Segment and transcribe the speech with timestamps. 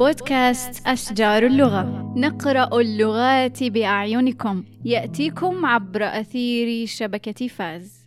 [0.00, 2.14] بودكاست أشجار اللغة.
[2.16, 4.64] نقرأ اللغات بأعينكم.
[4.84, 8.06] يأتيكم عبر أثير شبكة فاز.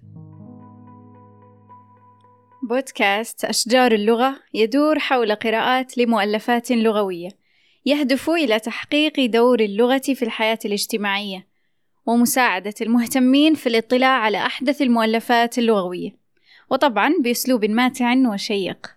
[2.70, 7.30] بودكاست أشجار اللغة يدور حول قراءات لمؤلفات لغوية.
[7.86, 11.48] يهدف إلى تحقيق دور اللغة في الحياة الاجتماعية
[12.06, 16.16] ومساعدة المهتمين في الاطلاع على أحدث المؤلفات اللغوية.
[16.70, 18.88] وطبعا بأسلوب ماتع وشيق.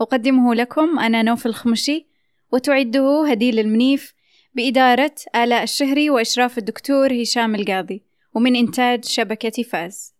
[0.00, 2.09] أقدمه لكم أنا نوف الخمشي
[2.52, 4.14] وتعده هديل المنيف
[4.54, 8.04] بإدارة آلاء الشهري وإشراف الدكتور هشام القاضي
[8.34, 10.14] ومن إنتاج شبكة فاز.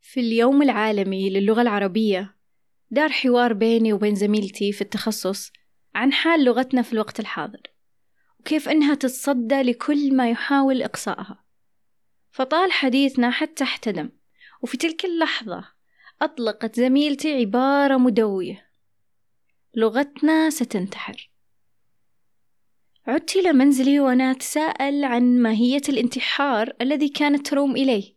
[0.00, 2.36] في اليوم العالمي للغة العربية
[2.90, 5.52] دار حوار بيني وبين زميلتي في التخصص
[5.94, 7.62] عن حال لغتنا في الوقت الحاضر
[8.40, 11.44] وكيف إنها تتصدى لكل ما يحاول إقصائها.
[12.30, 14.10] فطال حديثنا حتى احتدم
[14.62, 15.64] وفي تلك اللحظة
[16.22, 18.67] أطلقت زميلتي عبارة مدوية.
[19.74, 21.30] لغتنا ستنتحر.
[23.06, 28.16] عدت إلى منزلي وأنا أتساءل عن ماهية الانتحار الذي كانت تروم إليه.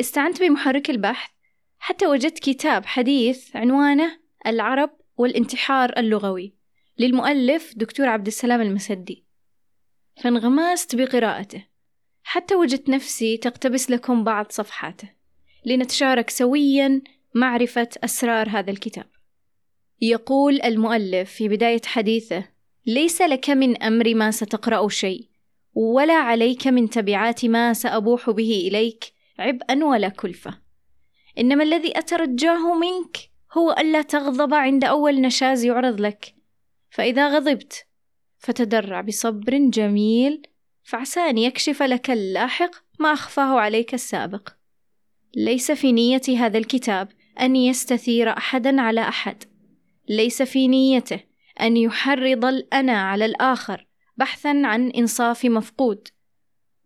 [0.00, 1.30] استعنت بمحرك البحث
[1.78, 6.54] حتى وجدت كتاب حديث عنوانه العرب والانتحار اللغوي.
[6.98, 9.24] للمؤلف دكتور عبد السلام المسدي.
[10.22, 11.66] فانغمست بقراءته.
[12.22, 15.08] حتى وجدت نفسي تقتبس لكم بعض صفحاته.
[15.66, 17.02] لنتشارك سويا
[17.34, 19.21] معرفة أسرار هذا الكتاب.
[20.02, 22.44] يقول المؤلف في بداية حديثه:
[22.86, 25.28] ليس لك من أمر ما ستقرأ شيء،
[25.74, 29.04] ولا عليك من تبعات ما سأبوح به إليك
[29.38, 30.58] عبئا ولا كلفة.
[31.38, 33.16] إنما الذي أترجاه منك
[33.52, 36.34] هو ألا تغضب عند أول نشاز يعرض لك،
[36.90, 37.86] فإذا غضبت
[38.38, 40.42] فتدرع بصبر جميل
[40.82, 44.48] فعسى أن يكشف لك اللاحق ما أخفاه عليك السابق.
[45.36, 47.08] ليس في نية هذا الكتاب
[47.40, 49.44] أن يستثير أحدا على أحد،
[50.08, 51.20] ليس في نيته
[51.60, 53.86] أن يحرض الأنا على الآخر
[54.16, 56.08] بحثا عن إنصاف مفقود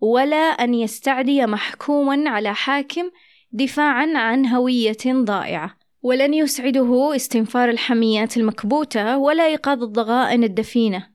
[0.01, 3.11] ولا أن يستعدي محكوما على حاكم
[3.53, 5.77] دفاعا عن هوية ضائعة.
[6.03, 11.09] ولن يسعده استنفار الحميات المكبوتة ولا إيقاظ الضغائن الدفينة.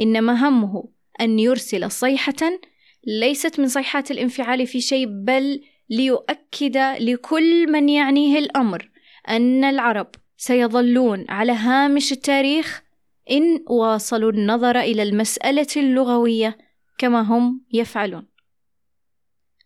[0.00, 0.88] إنما همه
[1.20, 2.60] أن يرسل صيحة
[3.06, 5.60] ليست من صيحات الانفعال في شيء بل
[5.90, 8.90] ليؤكد لكل من يعنيه الأمر
[9.28, 10.10] أن العرب
[10.42, 12.82] سيظلون على هامش التاريخ
[13.30, 16.58] إن واصلوا النظر إلى المسألة اللغوية
[16.98, 18.26] كما هم يفعلون.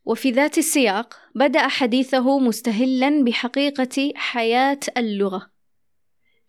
[0.04, 5.50] وفي ذات السياق بدأ حديثه مستهلا بحقيقة حياة اللغة،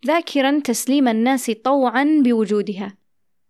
[0.06, 2.96] ذاكرا تسليم الناس طوعا بوجودها،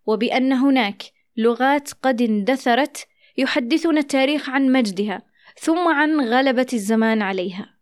[0.07, 1.03] وبأن هناك
[1.37, 3.07] لغات قد اندثرت
[3.37, 5.23] يحدثنا التاريخ عن مجدها
[5.61, 7.75] ثم عن غلبة الزمان عليها.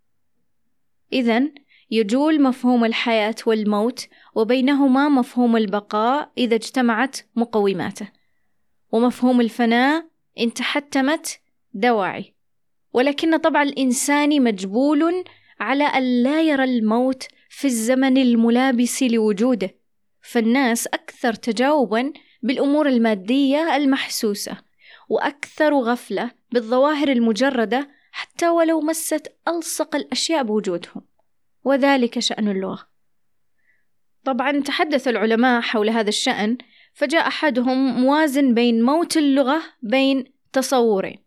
[1.13, 8.09] إذا يجول مفهوم الحياة والموت وبينهما مفهوم البقاء إذا اجتمعت مقوماته.
[8.93, 10.07] ومفهوم الفناء
[10.41, 11.41] إن تحتمت
[11.75, 12.35] دواعي.
[12.93, 15.25] ولكن طبع الإنسان مجبول
[15.61, 19.71] على أن لا يرى الموت في الزمن الملابس لوجوده.
[20.23, 24.57] فالناس أكثر تجاوبا بالأمور المادية المحسوسة
[25.09, 31.16] وأكثر غفلة بالظواهر المجردة حتى ولو مست ألصق الأشياء بوجودهم.
[31.67, 32.89] وذلك شأن اللغة.
[34.25, 36.59] طبعا تحدث العلماء حول هذا الشأن
[36.95, 41.25] فجاء أحدهم موازن بين موت اللغة بين تصورين.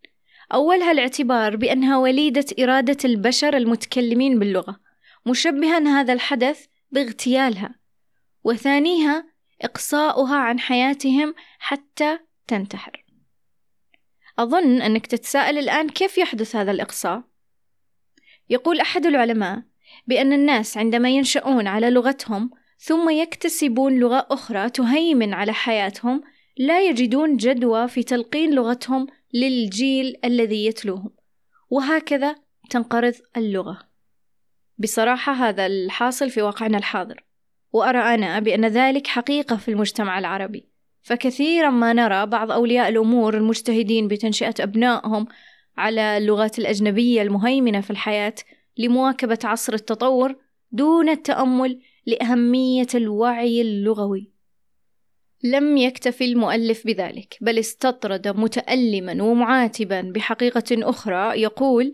[0.54, 4.80] أولها الاعتبار بأنها وليدة إرادة البشر المتكلمين باللغة
[5.26, 7.76] مشبها هذا الحدث باغتيالها
[8.44, 9.26] وثانيها
[9.62, 13.06] إقصاؤها عن حياتهم حتى تنتحر.
[14.40, 17.24] أظن أنك تتساءل الآن كيف يحدث هذا الإقصاء؟
[18.50, 19.69] يقول أحد العلماء
[20.10, 22.50] بأن الناس عندما ينشؤون على لغتهم
[22.80, 26.22] ثم يكتسبون لغة أخرى تهيمن على حياتهم
[26.58, 31.12] لا يجدون جدوى في تلقين لغتهم للجيل الذي يتلوهم.
[31.70, 32.36] وهكذا
[32.70, 33.80] تنقرض اللغة.
[34.78, 37.24] بصراحة هذا الحاصل في واقعنا الحاضر.
[37.72, 40.66] وأرى أنا بأن ذلك حقيقة في المجتمع العربي.
[41.02, 45.28] فكثيرا ما نرى بعض أولياء الأمور المجتهدين بتنشئة أبنائهم
[45.78, 48.36] على اللغات الأجنبية المهيمنة في الحياة
[48.80, 50.36] لمواكبة عصر التطور
[50.72, 54.32] دون التأمل لأهمية الوعي اللغوي.
[55.44, 61.94] لم يكتفي المؤلف بذلك، بل استطرد متألما ومعاتبا بحقيقة أخرى يقول: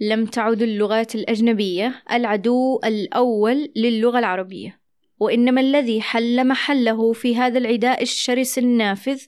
[0.00, 4.80] لم تعد اللغات الأجنبية العدو الأول للغة العربية،
[5.20, 9.22] وإنما الذي حل محله في هذا العداء الشرس النافذ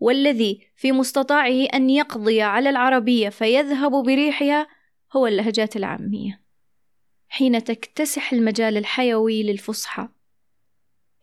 [0.00, 4.66] والذي في مستطاعه أن يقضي على العربية فيذهب بريحها
[5.16, 6.42] هو اللهجات العامية.
[7.28, 10.08] حين تكتسح المجال الحيوي للفصحى.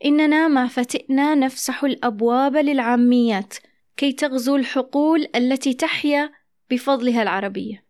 [0.05, 3.53] إننا ما فتئنا نفسح الأبواب للعاميات
[3.97, 6.31] كي تغزو الحقول التي تحيا
[6.69, 7.85] بفضلها العربية.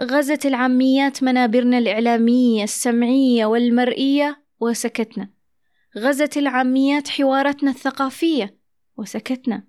[0.00, 5.30] غزت العاميات منابرنا الإعلامية السمعية والمرئية وسكتنا.
[5.98, 8.56] غزت العاميات حواراتنا الثقافية
[8.96, 9.64] وسكتنا.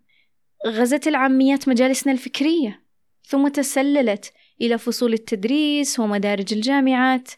[0.68, 2.84] غزت العاميات مجالسنا الفكرية
[3.24, 7.32] ثم تسللت إلى فصول التدريس ومدارج الجامعات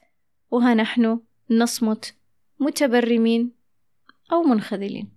[0.51, 1.19] وها نحن
[1.49, 2.15] نصمت
[2.59, 3.51] متبرمين
[4.31, 5.09] أو منخذلين.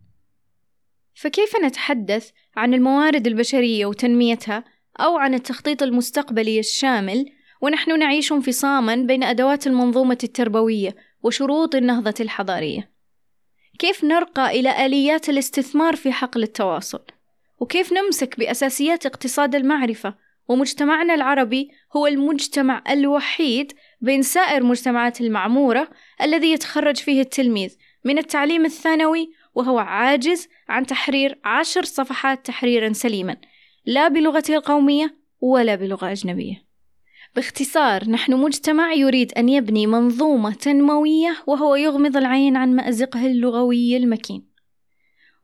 [1.15, 4.65] فكيف نتحدث عن الموارد البشرية وتنميتها
[5.01, 12.93] أو عن التخطيط المستقبلي الشامل ونحن نعيش انفصاما بين أدوات المنظومة التربوية وشروط النهضة الحضارية؟
[13.79, 17.03] كيف نرقى إلى آليات الاستثمار في حقل التواصل؟
[17.61, 20.15] وكيف نمسك بأساسيات اقتصاد المعرفة
[20.53, 25.89] ومجتمعنا العربي هو المجتمع الوحيد بين سائر المجتمعات المعمورة
[26.23, 33.37] الذي يتخرج فيه التلميذ من التعليم الثانوي وهو عاجز عن تحرير عشر صفحات تحريرا سليما
[33.87, 36.65] لا بلغته القومية ولا بلغة أجنبية.
[37.37, 44.53] باختصار نحن مجتمع يريد أن يبني منظومة تنموية وهو يغمض العين عن مأزقه اللغوي المكين.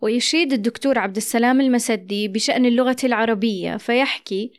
[0.01, 4.53] ويشيد الدكتور عبد السلام المسدي بشأن اللغة العربية فيحكي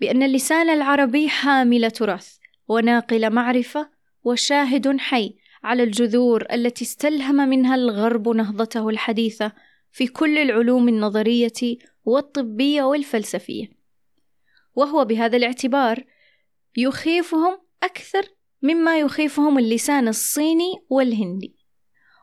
[0.00, 2.36] بأن اللسان العربي حامل تراث
[2.68, 3.90] وناقل معرفة
[4.24, 9.52] وشاهد حي على الجذور التي استلهم منها الغرب نهضته الحديثة
[9.92, 13.68] في كل العلوم النظرية والطبية والفلسفية.
[14.74, 16.04] وهو بهذا الاعتبار
[16.76, 18.22] يخيفهم أكثر
[18.62, 21.56] مما يخيفهم اللسان الصيني والهندي.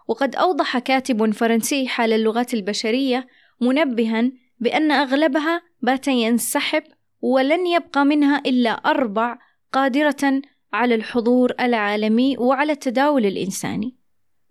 [0.07, 3.27] وقد أوضح كاتب فرنسي حال اللغات البشرية
[3.61, 6.83] منبها بأن أغلبها بات ينسحب
[7.23, 9.37] ولن يبقى منها إلا أربع
[9.71, 10.41] قادرة
[10.73, 13.95] على الحضور العالمي وعلى التداول الإنساني.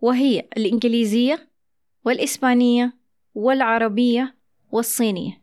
[0.00, 1.48] وهي الإنجليزية
[2.04, 2.96] والإسبانية
[3.34, 4.34] والعربية
[4.70, 5.42] والصينية.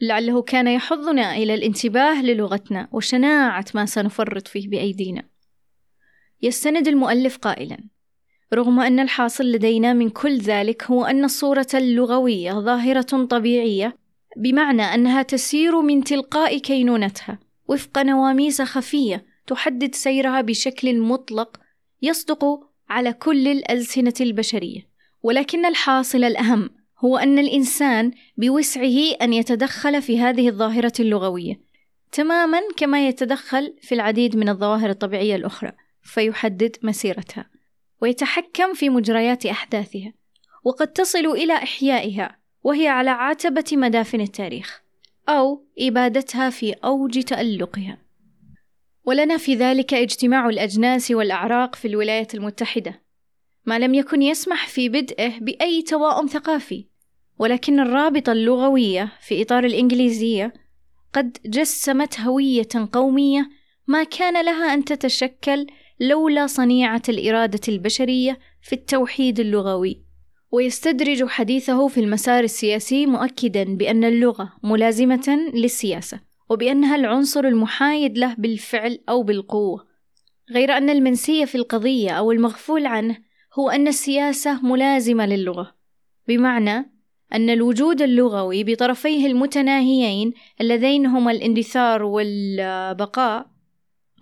[0.00, 5.22] لعله كان يحضنا إلى الانتباه للغتنا وشناعة ما سنفرط فيه بأيدينا.
[6.42, 7.78] يستند المؤلف قائلا
[8.54, 13.99] رغم أن الحاصل لدينا من كل ذلك هو أن الصورة اللغوية ظاهرة طبيعية
[14.36, 17.38] بمعنى أنها تسير من تلقاء كينونتها
[17.68, 21.60] وفق نواميس خفية تحدد سيرها بشكل مطلق
[22.02, 22.44] يصدق
[22.88, 24.90] على كل الألسنة البشرية.
[25.22, 31.60] ولكن الحاصل الأهم هو أن الإنسان بوسعه أن يتدخل في هذه الظاهرة اللغوية
[32.12, 35.72] تماما كما يتدخل في العديد من الظواهر الطبيعية الأخرى
[36.02, 37.50] فيحدد مسيرتها
[38.00, 40.12] ويتحكم في مجريات أحداثها
[40.64, 44.82] وقد تصل إلى إحيائها وهي على عتبة مدافن التاريخ
[45.28, 47.98] أو إبادتها في أوج تألقها.
[49.04, 53.02] ولنا في ذلك اجتماع الأجناس والأعراق في الولايات المتحدة.
[53.66, 56.84] ما لم يكن يسمح في بدئه بأي توائم ثقافي
[57.38, 60.52] ولكن الرابطة اللغوية في إطار الإنجليزية
[61.12, 63.50] قد جسمت هوية قومية
[63.86, 65.66] ما كان لها أن تتشكل
[66.00, 70.09] لولا صنيعة الإرادة البشرية في التوحيد اللغوي.
[70.52, 78.98] ويستدرج حديثه في المسار السياسي مؤكدا بأن اللغة ملازمة للسياسة وبأنها العنصر المحايد له بالفعل
[79.08, 79.86] أو بالقوة.
[80.50, 83.16] غير أن المنسي في القضية أو المغفول عنه
[83.58, 85.74] هو أن السياسة ملازمة للغة
[86.28, 86.92] بمعنى
[87.32, 93.46] أن الوجود اللغوي بطرفيه المتناهيين اللذين هما الاندثار والبقاء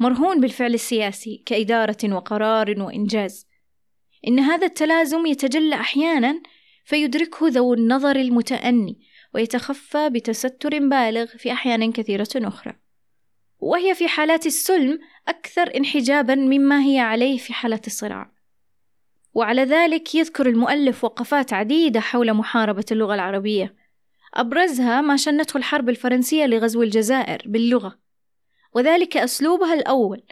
[0.00, 3.47] مرهون بالفعل السياسي كإدارة وقرار وإنجاز.
[4.26, 6.42] إن هذا التلازم يتجلى أحيانا
[6.84, 9.00] فيدركه ذو النظر المتأني
[9.34, 12.74] ويتخفى بتستر بالغ في أحيان كثيرة أخرى.
[13.58, 14.98] وهي في حالات السلم
[15.28, 18.32] أكثر انحجابا مما هي عليه في حالات الصراع.
[19.34, 23.74] وعلى ذلك يذكر المؤلف وقفات عديدة حول محاربة اللغة العربية.
[24.34, 27.98] أبرزها ما شنته الحرب الفرنسية لغزو الجزائر باللغة.
[28.74, 30.22] وذلك أسلوبها الأول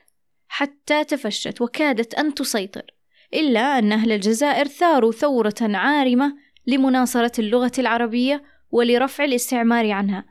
[0.49, 2.96] حتى تفشت وكادت أن تسيطر.
[3.35, 10.25] إلا أن أهل الجزائر ثاروا ثورة عارمة لمناصرة اللغة العربية ولرفع الاستعمار عنها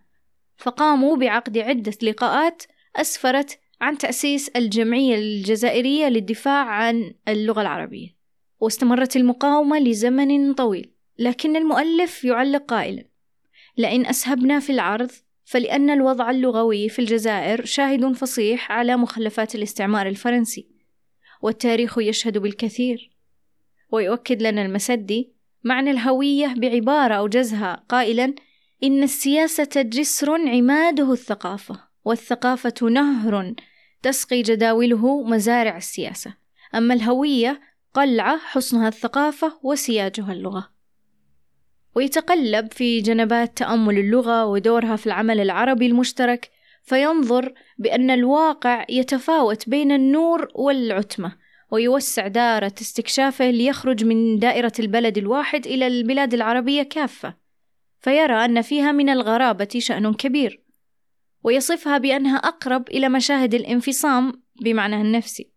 [0.58, 2.64] فقاموا بعقد عدة لقاءات
[2.96, 8.16] أسفرت عن تأسيس الجمعية الجزائرية للدفاع عن اللغة العربية
[8.60, 13.04] واستمرت المقاومة لزمن طويل لكن المؤلف يعلق قائلا
[13.78, 15.12] لئن أسهبنا في العرض
[15.46, 20.75] فلأن الوضع اللغوي في الجزائر شاهد فصيح على مخلفات الاستعمار الفرنسي.
[21.46, 23.12] والتاريخ يشهد بالكثير.
[23.92, 25.34] ويؤكد لنا المسدي
[25.64, 28.34] معنى الهوية بعبارة أوجزها قائلا
[28.84, 33.54] إن السياسة جسر عماده الثقافة والثقافة نهر
[34.02, 36.34] تسقي جداوله مزارع السياسة.
[36.75, 37.62] أما الهوية
[37.94, 40.70] قلعة حصنها الثقافة وسياجها اللغة.
[41.96, 46.55] ويتقلب في جنبات تأمل اللغة ودورها في العمل العربي المشترك
[46.86, 51.38] فينظر بأن الواقع يتفاوت بين النور والعتمة
[51.72, 57.36] ويوسع دائرة استكشافه ليخرج من دائرة البلد الواحد إلى البلاد العربية كافة
[58.00, 60.62] فيرى أن فيها من الغرابة شأن كبير
[61.44, 65.56] ويصفها بأنها أقرب إلى مشاهد الانفصام بمعنى النفسي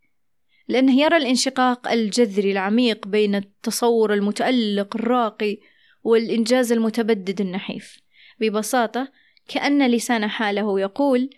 [0.68, 5.58] لأنه يرى الانشقاق الجذري العميق بين التصور المتألق الراقي
[6.02, 8.00] والإنجاز المتبدد النحيف.
[8.40, 9.12] ببساطة
[9.48, 11.30] كأن لسان حاله يقول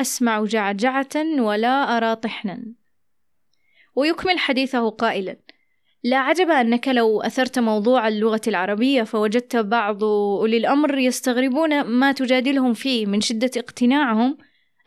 [0.00, 2.64] أسمع جعجعة ولا أرى طحنا.
[3.96, 5.36] ويكمل حديثه قائلا
[6.04, 12.74] لا عجب أنك لو أثرت موضوع اللغة العربية فوجدت بعض أولي الأمر يستغربون ما تجادلهم
[12.74, 14.38] فيه من شدة اقتناعهم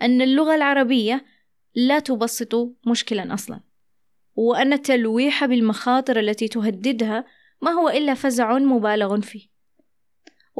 [0.01, 1.25] أن اللغة العربية
[1.75, 3.60] لا تبسط مشكلا أصلا.
[4.36, 7.25] وأن التلويح بالمخاطر التي تهددها
[7.62, 9.50] ما هو إلا فزع مبالغ فيه.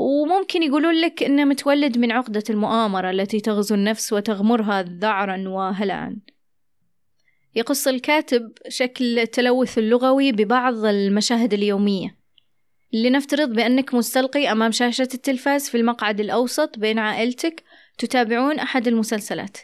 [0.02, 6.18] وممكن يقولون لك إنه متولد من عقدة المؤامرة التي تغزو النفس وتغمرها ذعرا وهلعا.
[7.56, 12.16] يقص الكاتب شكل التلوث اللغوي ببعض المشاهد اليومية.
[12.94, 17.64] لنفترض بأنك مستلقي أمام شاشة التلفاز في المقعد الأوسط بين عائلتك
[17.98, 19.58] تتابعون أحد المسلسلات.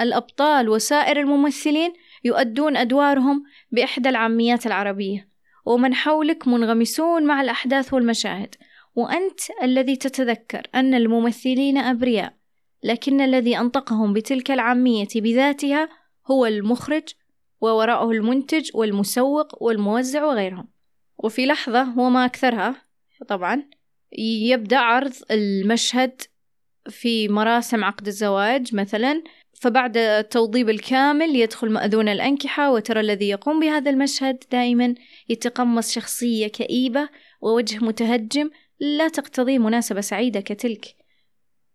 [0.00, 1.92] الأبطال وسائر الممثلين
[2.24, 5.28] يؤدون أدوارهم بإحدى العاميات العربية
[5.66, 8.54] ومن حولك منغمسون مع الأحداث والمشاهد.
[8.94, 12.34] وأنت الذي تتذكر أن الممثلين أبرياء
[12.82, 15.88] لكن الذي أنطقهم بتلك العامية بذاتها
[16.30, 17.08] هو المخرج
[17.60, 20.68] ووراءه المنتج والمسوق والموزع وغيرهم.
[21.18, 22.82] وفي لحظة وما أكثرها
[23.28, 23.64] طبعا
[24.18, 26.22] يبدأ عرض المشهد
[26.88, 29.22] في مراسم عقد الزواج مثلا
[29.60, 34.94] فبعد التوضيب الكامل يدخل مأذون الأنكحة وترى الذي يقوم بهذا المشهد دائما
[35.28, 37.08] يتقمص شخصية كئيبة
[37.40, 40.96] ووجه متهجم لا تقتضي مناسبة سعيدة كتلك.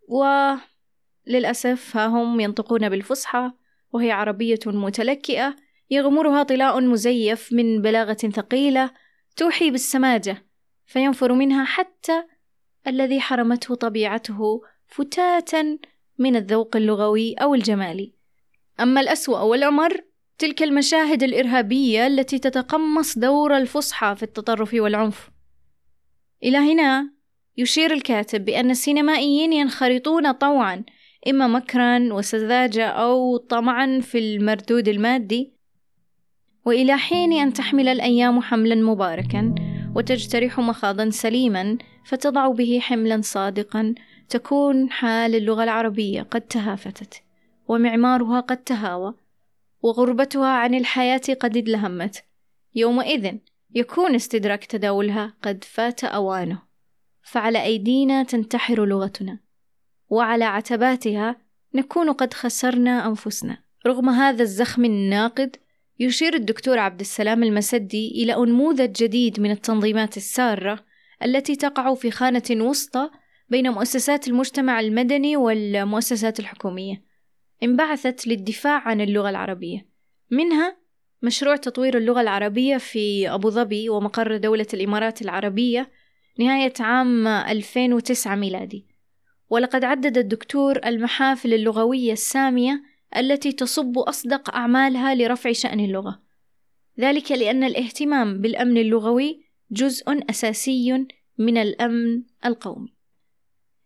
[0.07, 3.51] وللأسف ها هم ينطقون بالفصحى
[3.93, 5.55] وهي عربية متلكئة
[5.89, 8.91] يغمرها طلاء مزيف من بلاغة ثقيلة
[9.35, 10.45] توحي بالسماجة
[10.85, 12.23] فينفر منها حتى
[12.87, 15.77] الذي حرمته طبيعته فتاتا
[16.17, 18.13] من الذوق اللغوي أو الجمالي.
[18.79, 20.01] أما الأسوأ والأمر
[20.37, 25.34] تلك المشاهد الإرهابية التي تتقمص دور الفصحى في التطرف والعنف.
[26.43, 27.11] إلى هنا
[27.57, 30.83] يشير الكاتب بأن السينمائيين ينخرطون طوعا
[31.27, 35.53] إما مكرا وسذاجة أو طمعا في المردود المادي.
[36.65, 39.55] وإلى حين أن تحمل الأيام حملا مباركا
[39.95, 43.95] وتجترح مخاضا سليما فتضع به حملا صادقا
[44.29, 47.21] تكون حال اللغة العربية قد تهافتت
[47.67, 49.13] ومعمارها قد تهاوى
[49.81, 52.23] وغربتها عن الحياة قد ادلهمت.
[52.75, 53.37] يومئذ
[53.75, 56.61] يكون استدراك تداولها قد فات أوانه.
[57.23, 59.39] فعلى أيدينا تنتحر لغتنا
[60.09, 61.35] وعلى عتباتها
[61.73, 63.57] نكون قد خسرنا أنفسنا.
[63.87, 65.55] رغم هذا الزخم الناقد
[65.99, 70.85] يشير الدكتور عبد السلام المسدي إلى أنموذج جديد من التنظيمات السارة
[71.23, 73.09] التي تقع في خانة وسطى
[73.49, 77.03] بين مؤسسات المجتمع المدني والمؤسسات الحكومية.
[77.63, 79.87] انبعثت للدفاع عن اللغة العربية.
[80.31, 80.84] منها
[81.25, 85.91] مشروع تطوير اللغة العربية في أبو ظبي ومقر دولة الإمارات العربية
[86.39, 88.85] نهاية عام 2009 ميلادي.
[89.49, 92.83] ولقد عدد الدكتور المحافل اللغوية السامية
[93.17, 96.21] التي تصب أصدق أعمالها لرفع شأن اللغة.
[96.99, 102.93] ذلك لأن الاهتمام بالأمن اللغوي جزء أساسي من الأمن القومي.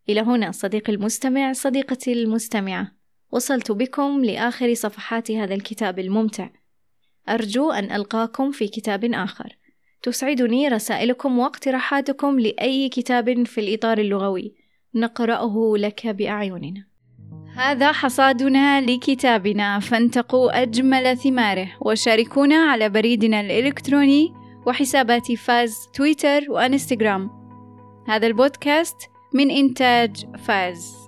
[0.10, 2.92] إلى هنا صديقي المستمع صديقتي المستمعة
[3.32, 6.50] وصلت بكم لآخر صفحات هذا الكتاب الممتع.
[7.30, 9.58] أرجو أن ألقاكم في كتاب آخر.
[10.02, 14.56] تسعدني رسائلكم واقتراحاتكم لأي كتاب في الإطار اللغوي.
[14.96, 16.86] نقرأه لك بأعيننا.
[17.56, 19.80] هذا حصادنا لكتابنا.
[19.80, 24.34] فانتقوا أجمل ثماره وشاركونا على بريدنا الإلكتروني
[24.68, 27.30] وحسابات فاز تويتر وإنستغرام.
[28.08, 28.98] هذا البودكاست
[29.34, 30.99] من إنتاج فاز.